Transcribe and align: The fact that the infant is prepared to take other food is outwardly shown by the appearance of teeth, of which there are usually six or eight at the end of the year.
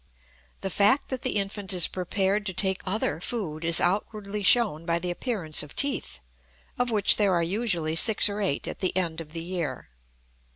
The 0.61 0.71
fact 0.71 1.09
that 1.09 1.21
the 1.21 1.35
infant 1.35 1.71
is 1.73 1.85
prepared 1.85 2.47
to 2.47 2.53
take 2.53 2.81
other 2.87 3.19
food 3.21 3.63
is 3.63 3.79
outwardly 3.79 4.41
shown 4.41 4.83
by 4.83 4.97
the 4.97 5.11
appearance 5.11 5.61
of 5.61 5.75
teeth, 5.75 6.19
of 6.79 6.89
which 6.89 7.17
there 7.17 7.35
are 7.35 7.43
usually 7.43 7.95
six 7.95 8.27
or 8.27 8.41
eight 8.41 8.67
at 8.67 8.79
the 8.79 8.97
end 8.97 9.21
of 9.21 9.33
the 9.33 9.43
year. 9.43 9.91